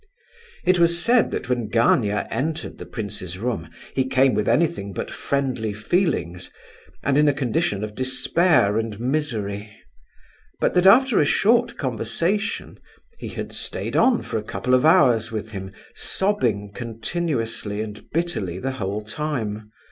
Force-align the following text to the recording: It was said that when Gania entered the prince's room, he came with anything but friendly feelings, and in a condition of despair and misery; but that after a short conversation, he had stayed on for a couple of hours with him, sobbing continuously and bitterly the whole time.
It 0.65 0.79
was 0.79 0.99
said 0.99 1.29
that 1.29 1.47
when 1.47 1.67
Gania 1.67 2.27
entered 2.31 2.79
the 2.79 2.87
prince's 2.87 3.37
room, 3.37 3.69
he 3.93 4.03
came 4.03 4.33
with 4.33 4.47
anything 4.49 4.93
but 4.93 5.11
friendly 5.11 5.73
feelings, 5.73 6.49
and 7.03 7.19
in 7.19 7.27
a 7.27 7.33
condition 7.35 7.83
of 7.83 7.93
despair 7.93 8.79
and 8.79 8.99
misery; 8.99 9.69
but 10.59 10.73
that 10.73 10.87
after 10.87 11.19
a 11.19 11.23
short 11.25 11.77
conversation, 11.77 12.79
he 13.19 13.27
had 13.27 13.53
stayed 13.53 13.95
on 13.95 14.23
for 14.23 14.39
a 14.39 14.43
couple 14.43 14.73
of 14.73 14.85
hours 14.87 15.31
with 15.31 15.51
him, 15.51 15.71
sobbing 15.93 16.71
continuously 16.73 17.79
and 17.83 18.09
bitterly 18.09 18.57
the 18.57 18.71
whole 18.71 19.03
time. 19.03 19.69